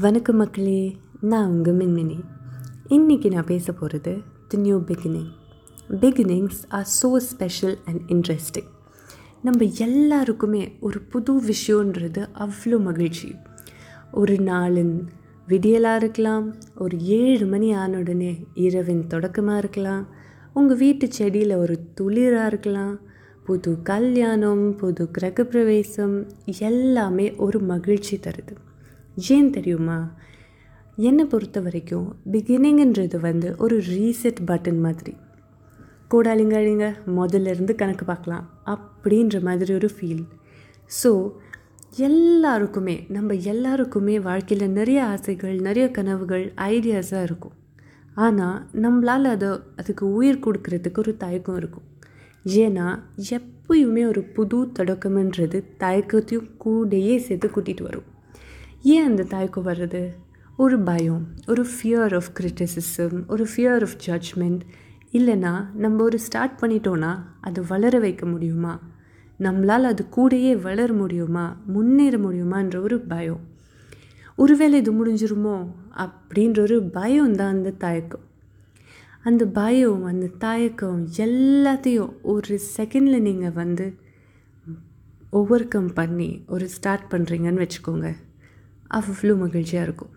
வணக்கம் 0.00 0.36
மக்களே 0.36 0.96
நான் 1.20 1.48
உங்கள் 1.48 1.76
மின்மினி 1.76 2.20
இன்றைக்கி 2.88 3.32
நான் 3.32 3.44
பேச 3.44 3.72
போகிறது 3.72 4.18
the 4.48 4.58
new 4.58 4.78
beginning 4.78 5.28
beginnings 5.90 6.60
are 6.68 6.88
so 7.02 7.16
special 7.16 7.78
and 7.84 8.10
interesting 8.10 8.66
நம்ம 9.42 9.64
எல்லாருக்குமே 9.64 10.76
ஒரு 10.80 11.00
புது 11.00 11.40
விஷயன்றது 11.42 12.26
அவ்வளோ 12.34 12.80
மகிழ்ச்சி. 12.80 13.34
ஒரு 14.12 14.34
நாளின் 14.34 15.08
விடியலாக 15.48 15.96
இருக்கலாம் 15.96 16.54
ஒரு 16.76 17.00
ஏழு 17.00 17.46
மணி 17.46 17.72
ஆன 17.72 17.98
உடனே 17.98 18.46
இரவின் 18.54 19.06
தொடக்கமாக 19.06 19.58
இருக்கலாம் 19.58 20.08
உங்கள் 20.54 20.76
வீட்டு 20.76 21.12
செடியில் 21.12 21.56
ஒரு 21.56 21.80
துளிராக 22.00 22.46
இருக்கலாம் 22.46 22.98
புது 23.44 23.82
கல்யாணம் 23.82 24.76
புது 24.76 25.08
கிரகப்பிரவேசம் 25.20 26.28
எல்லாமே 26.58 27.34
ஒரு 27.34 27.60
மகிழ்ச்சி 27.60 28.16
தருது. 28.16 28.66
ஏன் 29.26 29.50
தெரியுமா? 29.50 29.98
என்னை 30.96 31.24
பொறுத்த 31.24 31.60
வரைக்கும் 31.60 32.06
பிகினிங்ன்றது 32.32 33.18
வந்து 33.20 33.56
ஒரு 33.58 33.76
ரீசெட் 33.80 34.40
பட்டன் 34.46 34.80
மாதிரி. 34.80 35.14
கூடாலிங்க 36.12 36.54
அழிங்க 36.56 36.86
முதல்ல 37.06 37.52
இருந்து 37.54 37.74
கணக்கு 37.74 38.04
பார்க்கலாம் 38.04 38.50
அப்படின்ற 38.64 39.40
மாதிரி 39.42 39.74
ஒரு 39.74 39.90
ஃபீல் 39.94 40.24
ஸோ 40.90 41.30
எல்லாருக்குமே 41.96 42.96
நம்ம 43.08 43.34
எல்லாருக்குமே 43.34 44.20
வாழ்க்கையில் 44.20 44.70
நிறைய 44.70 45.00
ஆசைகள் 45.04 45.56
நிறைய 45.60 45.90
கனவுகள் 45.90 46.52
ஐடியாஸாக 46.56 47.22
இருக்கும். 47.22 47.56
ஆனால் 48.14 48.58
நம்மளால் 48.82 49.24
அதை 49.24 49.48
அதுக்கு 49.76 50.12
உயிர் 50.12 50.44
கொடுக்கறதுக்கு 50.46 50.98
ஒரு 50.98 51.16
தயக்கம் 51.16 51.56
இருக்கும். 51.56 51.86
ஏன்னா 52.44 52.86
எப்பயுமே 53.30 54.04
ஒரு 54.06 54.22
புது 54.22 54.58
தொடக்கம்ன்றது 54.78 55.64
தயக்கத்தையும் 55.78 56.50
கூடையே 56.64 57.16
சேர்த்து 57.16 57.48
கூட்டிகிட்டு 57.48 57.82
வரும். 57.82 58.08
ஏன் 58.82 59.04
அந்த 59.04 59.22
தயக்கம் 59.22 59.66
வர்றது? 59.66 60.08
ஒரு 60.56 60.80
பயம் 60.80 61.26
ஒரு 61.46 61.66
ஃபியர் 61.66 62.14
ஆஃப் 62.14 62.30
கிரிட்டிசிசம் 62.40 63.26
ஒரு 63.26 63.46
ஃபியர் 63.56 63.82
ஆஃப் 63.82 63.96
ஜட்ஜ்மெண்ட் 64.06 64.60
இல்லைன்னா 65.12 65.74
நம்ம 65.74 66.02
ஒரு 66.02 66.18
ஸ்டார்ட் 66.18 66.58
பண்ணிட்டோன்னா 66.60 67.18
அது 67.40 67.66
வளர 67.66 67.98
வைக்க 67.98 68.26
முடியுமா? 68.26 68.80
நம்மளால் 69.38 69.82
அது 69.82 70.06
கூடயே 70.16 70.60
வளர 70.60 70.92
முடியுமா? 70.92 71.56
முன்னேற 71.66 72.18
முடியுமான்ற 72.18 72.80
ஒரு 72.82 73.00
பயம். 73.00 73.40
ஒருவேளை 74.36 74.78
இது 74.78 75.06
முடிஞ்சிருமோ? 75.06 75.66
அப்படின்ற 75.96 76.60
ஒரு 76.60 76.82
பயம் 76.82 77.34
தான் 77.34 77.52
அந்த 77.52 77.70
தயக்கம் 77.70 78.26
அந்த 79.22 79.46
பயம் 79.46 80.04
அந்த 80.04 80.26
தயக்கம் 80.38 81.08
எல்லாத்தையும் 81.16 82.12
ஒரு 82.22 82.60
செகண்டில் 82.76 83.20
நீங்கள் 83.20 83.50
வந்து 83.50 83.94
ஓவர் 85.30 85.68
கம் 85.68 85.92
பண்ணி 85.92 86.44
ஒரு 86.46 86.68
ஸ்டார்ட் 86.68 87.12
பண்ணுறீங்கன்னு 87.12 87.68
வச்சுக்கோங்க. 87.68 88.14
அவ்வளோ 88.90 89.38
மகிழ்ச்சியாக 89.38 89.86
இருக்கும். 89.86 90.10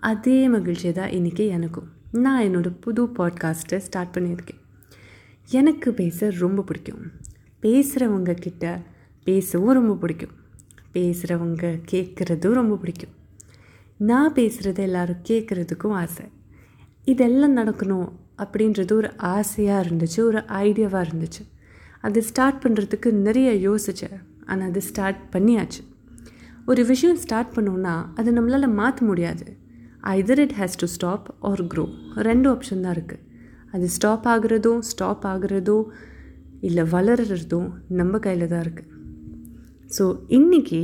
அதே 0.00 0.48
மகிழ்ச்சி 0.48 0.92
தான் 0.92 1.10
இன்றைக்கி 1.10 1.48
எனக்கும். 1.48 1.88
நான் 2.12 2.42
என்னோடய 2.44 2.76
புது 2.80 3.04
பாட்காஸ்ட்டை 3.04 3.76
ஸ்டார்ட் 3.76 4.16
பண்ணியிருக்கேன். 4.16 4.60
எனக்கு 5.50 5.92
பேச 5.92 6.30
ரொம்ப 6.38 6.62
பிடிக்கும். 6.62 7.10
பேசுகிறவங்க 7.62 8.32
கிட்ட 8.34 8.82
பேசவும் 9.24 9.74
ரொம்ப 9.74 9.94
பிடிக்கும். 9.94 10.30
பேசுகிறவங்க 10.92 11.82
கேட்குறதும் 11.90 12.52
ரொம்ப 12.52 12.76
பிடிக்கும். 12.76 13.10
நான் 13.96 14.32
பேசுகிறத 14.32 14.78
எல்லோரும் 14.78 15.22
கேட்குறதுக்கும் 15.28 15.92
ஆசை. 15.92 16.26
இதெல்லாம் 17.04 17.56
நடக்கணும் 17.56 18.12
அப்படின்றது 18.38 18.92
ஒரு 18.92 19.16
ஆசையாக 19.16 19.88
இருந்துச்சு 19.88 20.20
ஒரு 20.20 20.38
ஐடியாவாக 20.38 21.06
இருந்துச்சு. 21.10 21.42
அது 22.00 22.22
ஸ்டார்ட் 22.22 22.62
பண்ணுறதுக்கு 22.62 23.10
நிறைய 23.10 23.70
யோசித்தேன் 23.70 24.22
ஆனால் 24.44 24.68
அது 24.68 24.82
ஸ்டார்ட் 24.82 25.20
பண்ணியாச்சு. 25.32 25.93
ஒரு 26.70 26.82
விஷயம் 26.90 27.18
ஸ்டார்ட் 27.24 27.54
பண்ணோன்னா 27.56 27.94
அது 28.14 28.30
நம்மளால் 28.36 28.74
மாற்ற 28.80 29.06
முடியாது. 29.06 29.46
Either 30.18 30.40
it 30.44 30.54
has 30.58 30.78
to 30.80 30.86
stop 30.86 31.26
or 31.48 31.62
grow 31.72 31.84
ரெண்டு 32.28 32.46
ஆப்ஷன் 32.52 32.84
தான் 32.84 32.94
இருக்குது 32.96 33.22
அது 33.72 33.86
ஸ்டாப் 33.88 34.26
ஆகிறதோ 34.32 34.72
ஸ்டாப் 34.90 35.24
ஆகுறதோ 35.32 35.78
இல்லை 36.60 36.84
வளர்கிறதோ 36.92 37.60
நம்ம 38.00 38.18
கையில் 38.18 38.50
தான் 38.52 38.62
இருக்குது 38.66 38.90
ஸோ 39.96 40.04
இன்றைக்கி 40.28 40.82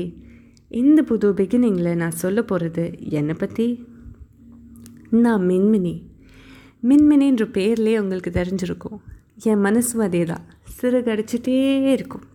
இந்த 0.81 1.03
புது 1.03 1.29
பிகினிங்கில் 1.39 1.99
நான் 2.03 2.21
சொல்ல 2.23 2.43
போகிறது 2.43 2.85
என்னை 3.19 3.35
பற்றி 3.35 3.67
நான் 5.25 5.43
மின்மினி. 5.51 5.95
மின்மினின்ற 6.89 7.45
பேர்லேயே 7.57 7.99
உங்களுக்கு 8.03 8.31
தெரிஞ்சிருக்கும். 8.31 8.99
என் 9.51 9.65
மனசும் 9.65 10.03
அதே 10.07 10.23
தான் 10.25 10.45
சிறகடிச்சிட்டே 10.77 11.57
இருக்கும். 11.97 12.27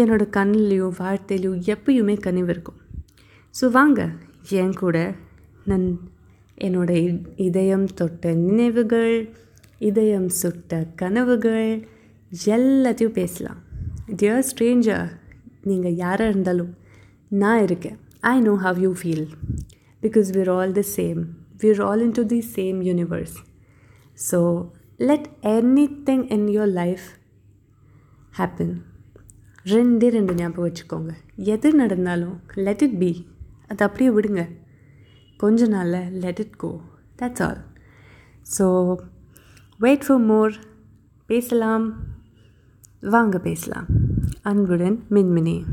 என்னோடய 0.00 0.34
கண்ணிலையும் 0.36 0.96
வார்த்தையிலையும் 1.00 1.62
எப்பயுமே 1.72 2.14
கனிவு 2.26 2.50
இருக்கும். 2.54 2.78
ஸோ 3.54 3.64
வாங்க 3.78 4.00
என் 4.60 4.76
கூட 4.82 4.96
நன் 5.70 5.88
என்னோட 6.66 6.92
இதயம் 7.46 7.88
தொட்ட 7.98 8.32
நினைவுகள் 8.48 9.16
இதயம் 9.88 10.28
சுட்ட 10.40 10.80
கனவுகள் 11.00 11.70
எல்லாத்தையும் 12.56 13.18
பேசலாம். 13.20 13.60
டியர் 14.20 14.46
ஸ்ட்ரேஞ்சர் 14.50 15.08
நீங்கள் 15.70 15.98
யாராக 16.04 16.32
இருந்தாலும் 16.32 16.72
நான் 17.42 17.62
இருக்கேன். 17.66 17.98
I 18.32 18.34
know 18.48 18.54
how 18.66 18.78
you 18.84 18.90
feel 19.00 19.26
because 20.02 20.28
we're 20.36 20.50
all 20.56 20.72
the 20.78 20.82
same 20.96 21.20
we're 21.62 21.80
all 21.88 22.02
into 22.18 22.24
the 22.32 22.40
same 22.56 22.78
universe 22.88 23.36
so 24.28 24.38
let 25.08 25.28
anything 26.08 26.24
in 26.36 26.48
your 26.56 26.72
life 26.80 27.06
happen 28.40 28.74
ரெண்டே 29.64 30.08
ரெண்டு 30.08 30.34
ஞாபகம் 30.34 30.72
வச்சுக்கோங்க. 30.72 31.12
எது 31.36 31.74
நடந்தாலும் 31.74 32.40
லெட் 32.54 32.82
இட் 32.82 32.98
பி 32.98 33.26
அது 33.68 33.84
அப்படியே 33.84 34.10
விடுங்க. 34.10 34.48
கொஞ்ச 35.36 35.66
நாளில் 35.66 36.10
let 36.10 36.38
it 36.38 36.56
go 36.56 36.80
that's 37.18 37.42
all 37.42 37.64
so 38.58 38.96
wait 39.78 40.04
for 40.06 40.18
more 40.18 40.54
பேசலாம். 41.26 41.94
வாங்க 43.00 43.38
பேசலாம். 43.38 43.86
அன்புடன் 44.42 45.04
மின்மினி. 45.10 45.64